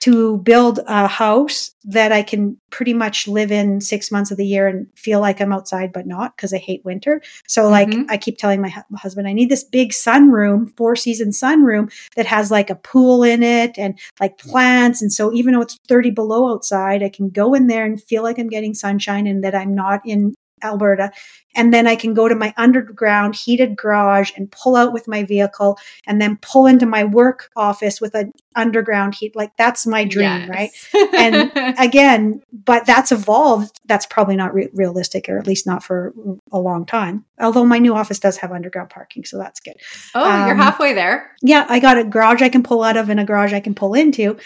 [0.00, 4.46] to build a house that I can pretty much live in six months of the
[4.46, 7.20] year and feel like I'm outside, but not because I hate winter.
[7.46, 8.10] So, like, mm-hmm.
[8.10, 12.26] I keep telling my, hu- husband, I need this big sunroom, four season sunroom that
[12.26, 15.02] has like a pool in it and like plants.
[15.02, 18.22] And so, even though it's 30 below outside, I can go in there and feel
[18.22, 21.10] like I'm getting sunshine and that I'm not in Alberta.
[21.54, 25.24] And then I can go to my underground heated garage and pull out with my
[25.24, 29.34] vehicle and then pull into my work office with an underground heat.
[29.34, 30.48] Like that's my dream, yes.
[30.48, 30.70] right?
[31.18, 33.80] And again, but that's evolved.
[33.86, 36.14] That's probably not re- realistic, or at least not for
[36.52, 37.24] a long time.
[37.40, 39.74] Although my new office does have underground parking, so that's good.
[40.14, 41.32] Oh, um, you're halfway there.
[41.42, 43.74] Yeah, I got a garage I can pull out of and a garage I can
[43.74, 44.36] pull into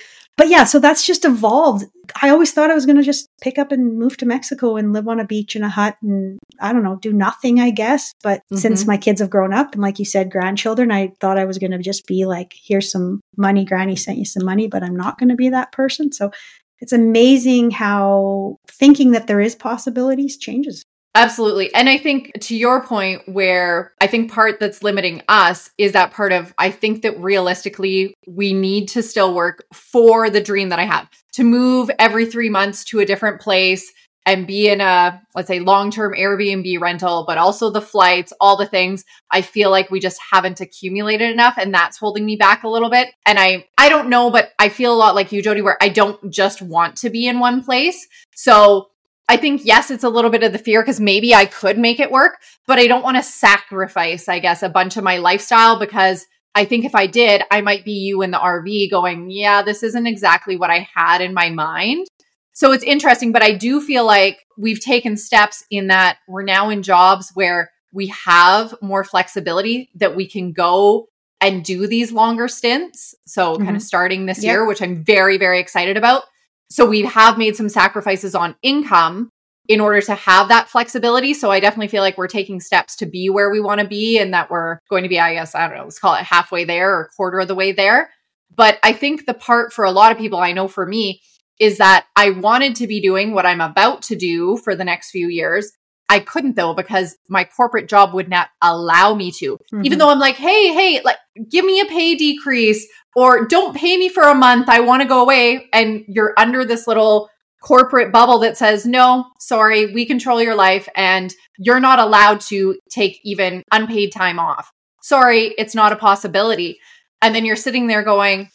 [0.43, 1.85] but yeah, so that's just evolved.
[2.21, 4.93] I always thought I was going to just pick up and move to Mexico and
[4.93, 8.13] live on a beach in a hut and I don't know, do nothing, I guess.
[8.25, 8.57] But mm-hmm.
[8.57, 11.59] since my kids have grown up and like you said, grandchildren, I thought I was
[11.59, 13.65] going to just be like, here's some money.
[13.65, 16.11] Granny sent you some money, but I'm not going to be that person.
[16.11, 16.33] So
[16.81, 20.83] it's amazing how thinking that there is possibilities changes.
[21.15, 21.75] Absolutely.
[21.75, 26.11] And I think to your point, where I think part that's limiting us is that
[26.11, 30.79] part of, I think that realistically, we need to still work for the dream that
[30.79, 33.93] I have to move every three months to a different place
[34.25, 38.57] and be in a, let's say, long term Airbnb rental, but also the flights, all
[38.57, 39.05] the things.
[39.31, 42.89] I feel like we just haven't accumulated enough and that's holding me back a little
[42.89, 43.09] bit.
[43.27, 45.91] And I, I don't know, but I feel a lot like you, Jody, where I
[45.91, 48.07] don't just want to be in one place.
[48.35, 48.92] So
[49.29, 52.01] I think, yes, it's a little bit of the fear because maybe I could make
[52.01, 55.79] it work, but I don't want to sacrifice, I guess, a bunch of my lifestyle
[55.79, 59.63] because I think if I did, I might be you in the RV going, yeah,
[59.63, 62.09] this isn't exactly what I had in my mind.
[62.53, 66.69] So it's interesting, but I do feel like we've taken steps in that we're now
[66.69, 71.09] in jobs where we have more flexibility that we can go
[71.41, 73.15] and do these longer stints.
[73.27, 73.65] So, mm-hmm.
[73.65, 74.53] kind of starting this yep.
[74.53, 76.25] year, which I'm very, very excited about.
[76.73, 79.29] So, we have made some sacrifices on income
[79.69, 81.35] in order to have that flexibility.
[81.35, 84.19] So, I definitely feel like we're taking steps to be where we want to be
[84.19, 86.65] and that we're going to be, I guess, I don't know, let's call it halfway
[86.65, 88.11] there or quarter of the way there.
[88.55, 91.21] But I think the part for a lot of people, I know for me,
[91.61, 95.11] is that I wanted to be doing what I'm about to do for the next
[95.11, 95.71] few years.
[96.13, 99.55] I couldn't though because my corporate job would not allow me to.
[99.57, 99.87] Mm-hmm.
[99.87, 101.17] Even though I'm like, "Hey, hey, like
[101.49, 104.69] give me a pay decrease or don't pay me for a month.
[104.69, 107.31] I want to go away." And you're under this little
[107.63, 112.79] corporate bubble that says, "No, sorry, we control your life and you're not allowed to
[112.91, 114.71] take even unpaid time off."
[115.01, 116.79] Sorry, it's not a possibility.
[117.23, 118.51] And then you're sitting there going,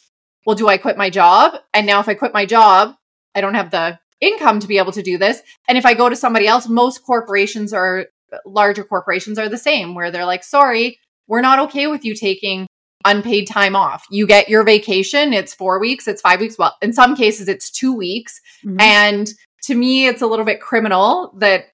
[0.46, 1.60] well, do I quit my job?
[1.74, 2.94] And now if I quit my job,
[3.34, 5.42] I don't have the income to be able to do this.
[5.68, 8.06] And if I go to somebody else, most corporations are
[8.44, 12.66] larger corporations are the same where they're like, sorry, we're not okay with you taking
[13.04, 14.04] unpaid time off.
[14.10, 16.58] You get your vacation, it's four weeks, it's five weeks.
[16.58, 18.40] Well, in some cases, it's two weeks.
[18.64, 18.80] Mm-hmm.
[18.80, 19.32] And
[19.64, 21.66] to me, it's a little bit criminal that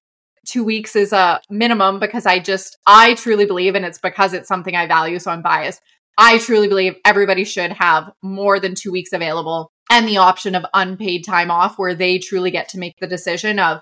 [0.45, 4.47] two weeks is a minimum because I just, I truly believe, and it's because it's
[4.47, 5.81] something I value, so I'm biased.
[6.17, 10.65] I truly believe everybody should have more than two weeks available and the option of
[10.73, 13.81] unpaid time off where they truly get to make the decision of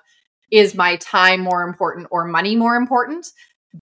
[0.52, 3.28] is my time more important or money more important?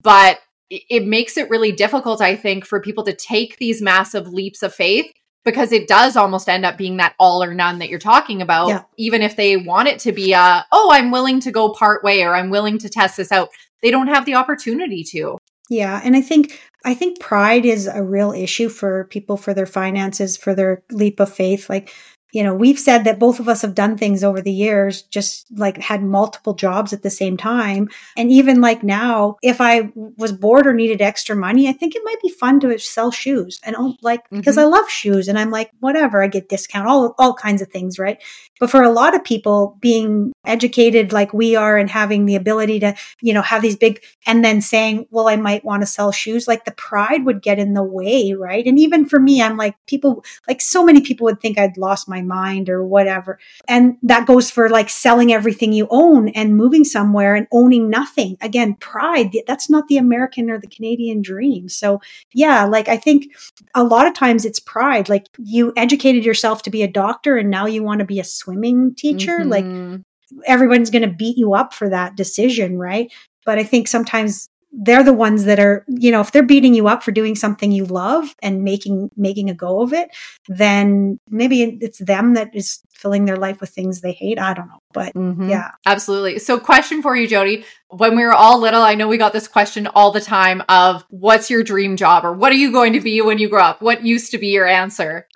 [0.02, 4.64] But it makes it really difficult, I think, for people to take these massive leaps
[4.64, 5.12] of faith
[5.44, 8.70] because it does almost end up being that all or none that you're talking about.
[8.70, 8.84] Yeah.
[8.98, 12.24] Even if they want it to be a, oh, I'm willing to go part way
[12.24, 13.50] or I'm willing to test this out,
[13.82, 15.38] they don't have the opportunity to.
[15.70, 16.00] Yeah.
[16.04, 20.36] And I think I think pride is a real issue for people for their finances,
[20.36, 21.70] for their leap of faith.
[21.70, 21.94] Like
[22.32, 25.46] you know, we've said that both of us have done things over the years, just
[25.52, 27.90] like had multiple jobs at the same time.
[28.16, 32.04] And even like now, if I was bored or needed extra money, I think it
[32.06, 34.38] might be fun to sell shoes and oh, like, mm-hmm.
[34.38, 37.70] because I love shoes and I'm like, whatever, I get discount, all, all kinds of
[37.70, 38.22] things, right?
[38.62, 42.80] But for a lot of people being educated like we are and having the ability
[42.82, 46.12] to, you know, have these big, and then saying, well, I might want to sell
[46.12, 48.66] shoes, like the pride would get in the way, right?
[48.68, 52.08] And even for me, I'm like, people, like so many people would think I'd lost
[52.08, 53.40] my mind or whatever.
[53.68, 58.38] And that goes for like selling everything you own and moving somewhere and owning nothing.
[58.42, 61.68] Again, pride, that's not the American or the Canadian dream.
[61.68, 62.00] So
[62.32, 63.34] yeah, like I think
[63.74, 65.10] a lot of times it's pride.
[65.10, 68.24] Like you educated yourself to be a doctor and now you want to be a
[68.24, 69.40] swimmer swimming teacher.
[69.40, 69.50] Mm-hmm.
[69.50, 70.02] Like
[70.46, 73.12] everyone's going to beat you up for that decision, right?
[73.46, 76.88] But I think sometimes they're the ones that are, you know, if they're beating you
[76.88, 80.10] up for doing something you love and making making a go of it,
[80.48, 84.40] then maybe it's them that is filling their life with things they hate.
[84.40, 85.50] I don't know, but mm-hmm.
[85.50, 86.40] yeah, absolutely.
[86.40, 89.48] So, question for you, Jody: When we were all little, I know we got this
[89.48, 93.02] question all the time of "What's your dream job?" or "What are you going to
[93.02, 95.28] be when you grow up?" What used to be your answer?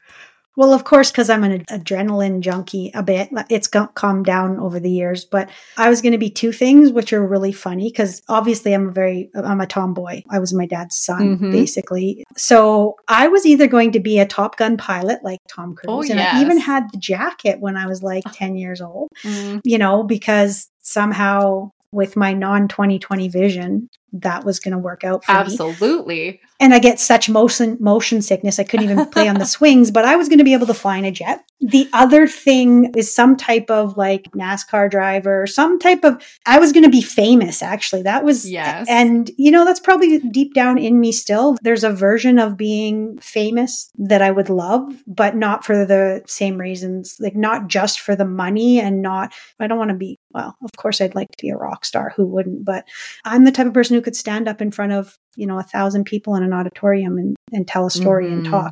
[0.56, 3.30] Well, of course, because I'm an adrenaline junkie a bit.
[3.50, 7.14] It's calmed down over the years, but I was going to be two things, which
[7.14, 10.24] are really funny because obviously I'm a very, I'm a tomboy.
[10.30, 11.52] I was my dad's son, mm-hmm.
[11.52, 12.24] basically.
[12.38, 16.02] So I was either going to be a Top Gun pilot like Tom Cruise, oh,
[16.02, 16.36] and yes.
[16.36, 19.62] I even had the jacket when I was like 10 years old, mm.
[19.64, 23.90] you know, because somehow with my non 2020 vision,
[24.22, 25.66] that was going to work out for Absolutely.
[25.66, 25.72] me.
[25.76, 26.42] Absolutely.
[26.58, 28.60] And I get such motion motion sickness.
[28.60, 30.74] I couldn't even play on the swings, but I was going to be able to
[30.74, 31.44] fly in a jet.
[31.60, 36.72] The other thing is some type of like NASCAR driver, some type of I was
[36.72, 38.04] going to be famous actually.
[38.04, 38.88] That was Yes.
[38.90, 41.58] And you know, that's probably deep down in me still.
[41.62, 46.58] There's a version of being famous that I would love, but not for the same
[46.58, 47.18] reasons.
[47.20, 50.72] Like not just for the money and not I don't want to be well, of
[50.78, 52.14] course I'd like to be a rock star.
[52.16, 52.64] Who wouldn't?
[52.64, 52.86] But
[53.26, 55.64] I'm the type of person who could stand up in front of, you know, a
[55.64, 58.36] thousand people in an auditorium and, and tell a story mm-hmm.
[58.36, 58.72] and talk.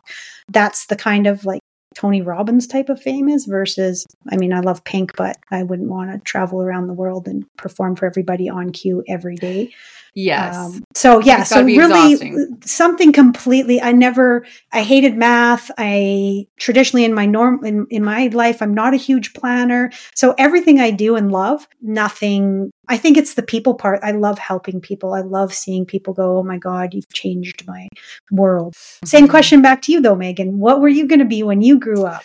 [0.49, 1.59] That's the kind of like
[1.95, 5.89] Tony Robbins type of fame is versus, I mean, I love Pink, but I wouldn't
[5.89, 9.73] want to travel around the world and perform for everybody on cue every day.
[10.15, 10.55] Yes.
[10.55, 12.61] Um, so yeah, so really exhausting.
[12.63, 13.81] something completely.
[13.81, 14.45] I never.
[14.71, 15.71] I hated math.
[15.77, 19.91] I traditionally in my norm in in my life, I'm not a huge planner.
[20.13, 22.71] So everything I do and love, nothing.
[22.89, 24.01] I think it's the people part.
[24.03, 25.13] I love helping people.
[25.13, 27.87] I love seeing people go, "Oh my God, you've changed my
[28.31, 29.07] world." Mm-hmm.
[29.07, 30.59] Same question back to you though, Megan.
[30.59, 32.23] What were you going to be when you grew up?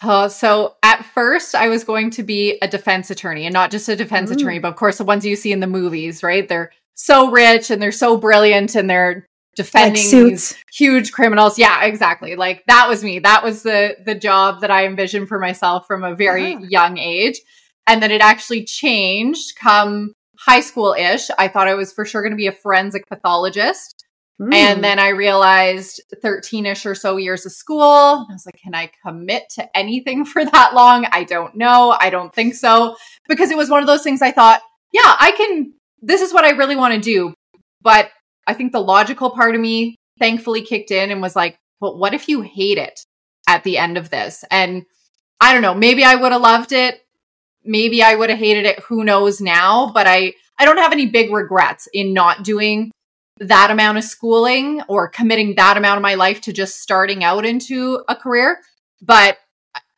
[0.00, 3.88] Uh, so at first I was going to be a defense attorney and not just
[3.88, 4.34] a defense Ooh.
[4.34, 6.48] attorney, but of course the ones you see in the movies, right?
[6.48, 9.26] They're so rich and they're so brilliant and they're
[9.56, 11.58] defending like these huge criminals.
[11.58, 12.36] Yeah, exactly.
[12.36, 13.20] Like that was me.
[13.20, 16.60] That was the the job that I envisioned for myself from a very yeah.
[16.68, 17.40] young age.
[17.86, 22.22] And then it actually changed come high school ish, I thought I was for sure
[22.22, 24.04] going to be a forensic pathologist.
[24.40, 24.54] Mm.
[24.54, 27.82] And then I realized 13 ish or so years of school.
[27.82, 31.06] I was like, can I commit to anything for that long?
[31.10, 31.96] I don't know.
[31.98, 32.96] I don't think so.
[33.28, 36.44] Because it was one of those things I thought, yeah, I can, this is what
[36.44, 37.34] I really want to do.
[37.82, 38.10] But
[38.46, 42.14] I think the logical part of me thankfully kicked in and was like, but what
[42.14, 43.00] if you hate it
[43.48, 44.44] at the end of this?
[44.50, 44.84] And
[45.40, 47.00] I don't know, maybe I would have loved it.
[47.64, 48.80] Maybe I would have hated it.
[48.84, 49.92] Who knows now?
[49.92, 52.90] But I, I don't have any big regrets in not doing
[53.38, 57.44] that amount of schooling or committing that amount of my life to just starting out
[57.44, 58.58] into a career.
[59.00, 59.38] But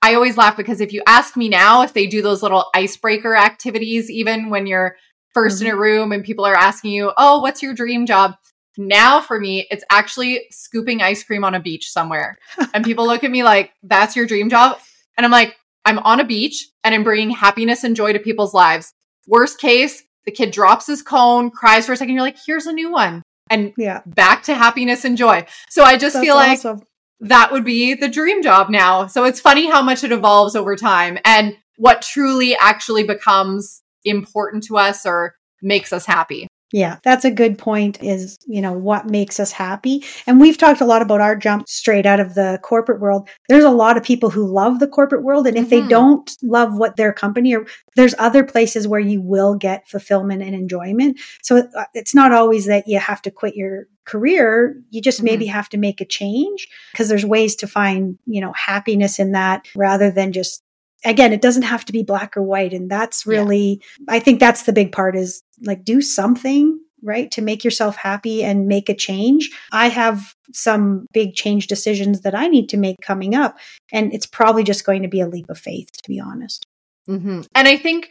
[0.03, 3.37] I always laugh because if you ask me now if they do those little icebreaker
[3.37, 4.97] activities, even when you're
[5.37, 5.67] 1st mm-hmm.
[5.67, 8.35] in a room and people are asking you, Oh, what's your dream job?
[8.77, 12.39] Now for me, it's actually scooping ice cream on a beach somewhere.
[12.75, 14.79] and people look at me like, That's your dream job?
[15.17, 18.55] And I'm like, I'm on a beach and I'm bringing happiness and joy to people's
[18.55, 18.93] lives.
[19.27, 22.15] Worst case, the kid drops his cone, cries for a second.
[22.15, 24.01] You're like, here's a new one and yeah.
[24.07, 25.45] back to happiness and joy.
[25.69, 26.83] So I just That's feel like awesome.
[27.21, 29.09] that would be the dream job now.
[29.09, 34.65] So it's funny how much it evolves over time and what truly actually becomes important
[34.65, 36.47] to us or makes us happy.
[36.73, 40.05] Yeah, that's a good point is, you know, what makes us happy.
[40.27, 43.29] And we've talked a lot about our jump straight out of the corporate world.
[43.49, 45.49] There's a lot of people who love the corporate world.
[45.49, 45.83] And if mm-hmm.
[45.83, 50.43] they don't love what their company or there's other places where you will get fulfillment
[50.43, 51.19] and enjoyment.
[51.43, 54.81] So uh, it's not always that you have to quit your career.
[54.91, 55.27] You just mm-hmm.
[55.27, 59.33] maybe have to make a change because there's ways to find, you know, happiness in
[59.33, 60.63] that rather than just
[61.05, 62.73] again, it doesn't have to be black or white.
[62.73, 64.15] And that's really, yeah.
[64.15, 67.31] I think that's the big part is like do something, right?
[67.33, 69.51] To make yourself happy and make a change.
[69.73, 73.59] I have some big change decisions that I need to make coming up.
[73.93, 76.67] And it's probably just going to be a leap of faith, to be honest.
[77.09, 77.43] Mm-hmm.
[77.55, 78.11] And I think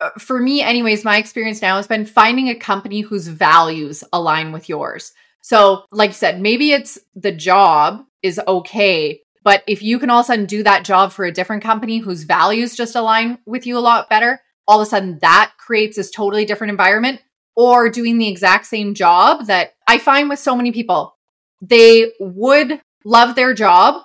[0.00, 4.52] uh, for me, anyways, my experience now has been finding a company whose values align
[4.52, 5.12] with yours.
[5.42, 10.20] So, like you said, maybe it's the job is okay, but if you can all
[10.20, 13.66] of a sudden do that job for a different company whose values just align with
[13.66, 17.20] you a lot better, all of a sudden that creates this totally different environment.
[17.56, 21.16] Or doing the exact same job that I find with so many people,
[21.60, 24.02] they would love their job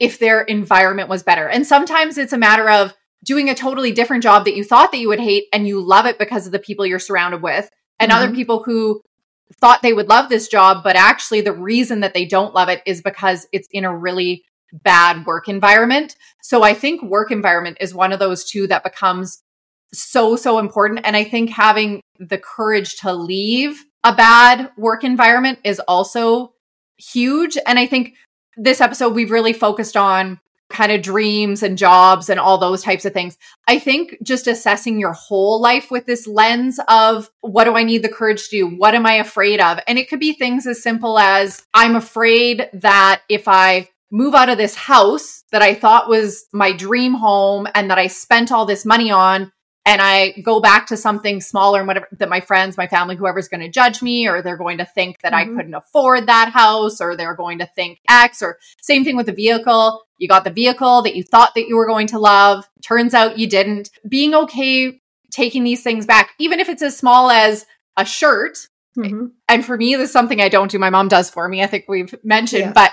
[0.00, 1.48] if their environment was better.
[1.48, 4.98] And sometimes it's a matter of doing a totally different job that you thought that
[4.98, 7.68] you would hate and you love it because of the people you're surrounded with.
[8.00, 8.22] And mm-hmm.
[8.22, 9.02] other people who
[9.60, 12.82] thought they would love this job, but actually the reason that they don't love it
[12.86, 16.16] is because it's in a really bad work environment.
[16.42, 19.42] So I think work environment is one of those two that becomes
[19.92, 21.00] so, so important.
[21.04, 26.52] And I think having the courage to leave a bad work environment is also
[26.98, 27.56] huge.
[27.66, 28.14] And I think
[28.56, 30.40] this episode, we've really focused on
[30.70, 33.38] kind of dreams and jobs and all those types of things.
[33.66, 38.02] I think just assessing your whole life with this lens of what do I need
[38.02, 38.76] the courage to do?
[38.76, 39.78] What am I afraid of?
[39.88, 44.48] And it could be things as simple as I'm afraid that if I move out
[44.48, 48.66] of this house that I thought was my dream home and that I spent all
[48.66, 49.52] this money on
[49.88, 53.48] and I go back to something smaller and whatever that my friends, my family, whoever's
[53.48, 55.52] going to judge me, or they're going to think that mm-hmm.
[55.52, 59.24] I couldn't afford that house, or they're going to think X, or same thing with
[59.24, 60.02] the vehicle.
[60.18, 62.68] You got the vehicle that you thought that you were going to love.
[62.82, 63.88] Turns out you didn't.
[64.06, 65.00] Being okay
[65.30, 67.64] taking these things back, even if it's as small as
[67.96, 68.58] a shirt.
[68.96, 69.26] Mm-hmm.
[69.48, 70.78] And for me, this is something I don't do.
[70.78, 71.62] My mom does for me.
[71.62, 72.72] I think we've mentioned, yeah.
[72.72, 72.92] but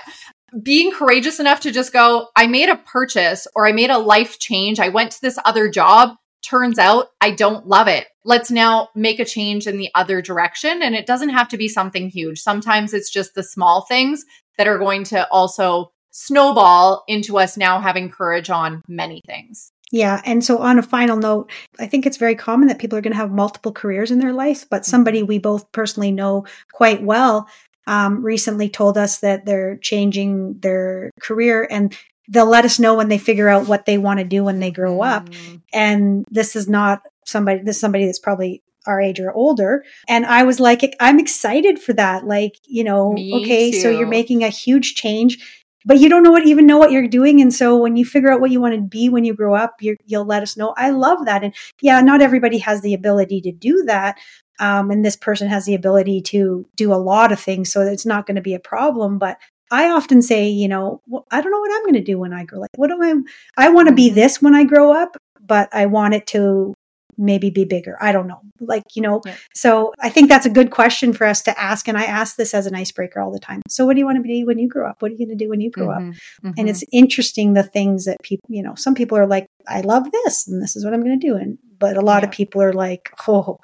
[0.62, 4.38] being courageous enough to just go, I made a purchase or I made a life
[4.38, 4.78] change.
[4.80, 6.16] I went to this other job.
[6.44, 8.06] Turns out I don't love it.
[8.24, 10.82] Let's now make a change in the other direction.
[10.82, 12.38] And it doesn't have to be something huge.
[12.38, 14.24] Sometimes it's just the small things
[14.56, 19.72] that are going to also snowball into us now having courage on many things.
[19.92, 20.20] Yeah.
[20.24, 23.12] And so, on a final note, I think it's very common that people are going
[23.12, 24.90] to have multiple careers in their life, but mm-hmm.
[24.90, 27.48] somebody we both personally know quite well
[27.86, 31.96] um, recently told us that they're changing their career and
[32.28, 34.70] they'll let us know when they figure out what they want to do when they
[34.70, 35.06] grow mm.
[35.06, 35.28] up.
[35.72, 39.84] And this is not somebody, this is somebody that's probably our age or older.
[40.08, 42.24] And I was like, I'm excited for that.
[42.24, 43.80] Like, you know, Me okay, too.
[43.80, 45.38] so you're making a huge change,
[45.84, 47.40] but you don't know what even know what you're doing.
[47.40, 49.76] And so when you figure out what you want to be when you grow up,
[49.80, 50.74] you will let us know.
[50.76, 51.42] I love that.
[51.42, 54.18] And yeah, not everybody has the ability to do that,
[54.58, 58.06] um, and this person has the ability to do a lot of things, so it's
[58.06, 59.18] not going to be a problem.
[59.18, 59.38] But
[59.70, 62.32] I often say, you know, well, I don't know what I'm going to do when
[62.32, 62.62] I grow.
[62.62, 62.70] up.
[62.76, 63.14] what do I?
[63.56, 64.14] I want to be mm-hmm.
[64.14, 66.74] this when I grow up, but I want it to
[67.18, 67.96] maybe be bigger.
[68.00, 68.40] I don't know.
[68.60, 69.36] Like, you know, yeah.
[69.54, 71.88] so I think that's a good question for us to ask.
[71.88, 73.62] And I ask this as an icebreaker all the time.
[73.68, 75.02] So, what do you want to be when you grow up?
[75.02, 76.10] What are you going to do when you grow mm-hmm.
[76.10, 76.14] up?
[76.14, 76.50] Mm-hmm.
[76.58, 80.10] And it's interesting the things that people, you know, some people are like, I love
[80.12, 81.36] this and this is what I'm going to do.
[81.36, 82.28] And, but a lot yeah.
[82.28, 83.58] of people are like, oh,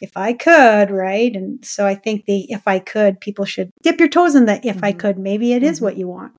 [0.00, 1.34] if I could, right?
[1.34, 4.56] And so I think the if I could, people should dip your toes in the
[4.66, 4.84] if mm-hmm.
[4.84, 5.18] I could.
[5.18, 5.84] Maybe it is mm-hmm.
[5.84, 6.32] what you want.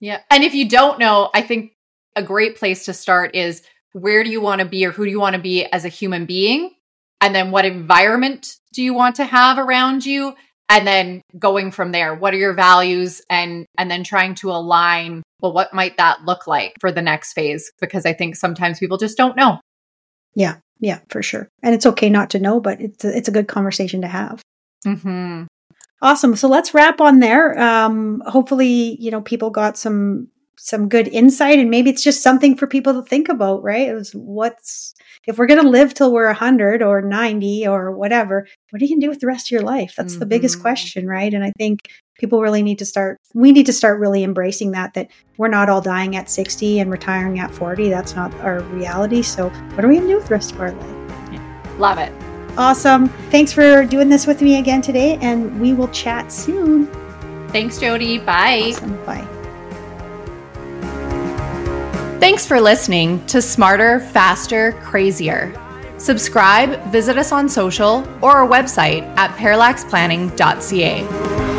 [0.00, 0.20] Yeah.
[0.30, 1.72] And if you don't know, I think
[2.16, 5.10] a great place to start is where do you want to be or who do
[5.10, 6.74] you want to be as a human being?
[7.20, 10.34] And then what environment do you want to have around you?
[10.68, 15.22] And then going from there, what are your values and and then trying to align,
[15.40, 17.70] well, what might that look like for the next phase?
[17.80, 19.60] Because I think sometimes people just don't know.
[20.34, 20.56] Yeah.
[20.82, 21.48] Yeah, for sure.
[21.62, 24.42] And it's okay not to know, but it's a, it's a good conversation to have.
[24.84, 25.44] Mm-hmm.
[26.02, 26.34] Awesome.
[26.34, 27.56] So let's wrap on there.
[27.58, 30.28] Um, hopefully, you know, people got some
[30.58, 33.94] some good insight and maybe it's just something for people to think about right it
[33.94, 34.94] was what's
[35.26, 38.90] if we're going to live till we're 100 or 90 or whatever what are you
[38.90, 40.20] going to do with the rest of your life that's mm-hmm.
[40.20, 40.62] the biggest mm-hmm.
[40.62, 44.24] question right and i think people really need to start we need to start really
[44.24, 48.32] embracing that that we're not all dying at 60 and retiring at 40 that's not
[48.36, 49.22] our reality.
[49.22, 51.32] So what are we going to do with the rest of our life?
[51.32, 51.74] Yeah.
[51.78, 52.12] love it.
[52.56, 53.08] Awesome.
[53.30, 56.86] Thanks for doing this with me again today and we will chat soon.
[57.48, 58.18] Thanks jody.
[58.18, 58.72] Bye.
[58.74, 59.04] Awesome.
[59.04, 59.28] bye.
[62.20, 65.58] Thanks for listening to Smarter, Faster, Crazier.
[65.98, 71.51] Subscribe, visit us on social or our website at parallaxplanning.ca.